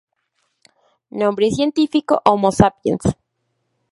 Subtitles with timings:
[1.19, 3.05] Nombre científico: Homo sapiens.